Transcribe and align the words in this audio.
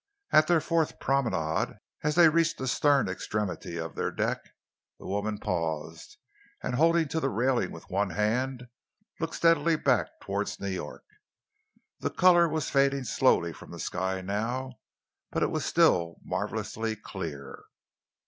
At 0.31 0.47
their 0.47 0.61
fourth 0.61 0.99
promenade, 0.99 1.77
as 2.01 2.15
they 2.15 2.27
reached 2.27 2.57
the 2.57 2.67
stern 2.67 3.07
extremity 3.07 3.77
of 3.77 3.93
their 3.93 4.09
deck, 4.09 4.39
the 4.97 5.05
woman 5.05 5.37
paused, 5.37 6.17
and, 6.63 6.73
holding 6.73 7.07
to 7.09 7.19
the 7.19 7.29
railing 7.29 7.71
with 7.71 7.87
one 7.87 8.09
hand, 8.09 8.67
looked 9.19 9.35
steadily 9.35 9.75
back 9.75 10.07
towards 10.19 10.59
New 10.59 10.69
York. 10.71 11.05
The 11.99 12.09
colour 12.09 12.49
was 12.49 12.67
fading 12.71 13.03
slowly 13.03 13.53
from 13.53 13.69
the 13.69 13.79
sky 13.79 14.21
now, 14.21 14.79
but 15.29 15.43
it 15.43 15.51
was 15.51 15.65
still 15.65 16.15
marvellously 16.25 16.95
clear. 16.95 17.65